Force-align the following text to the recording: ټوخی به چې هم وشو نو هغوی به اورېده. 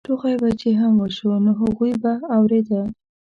ټوخی 0.05 0.35
به 0.41 0.49
چې 0.61 0.69
هم 0.79 0.93
وشو 1.01 1.31
نو 1.45 1.51
هغوی 1.61 1.93
به 2.01 2.13
اورېده. 2.35 2.81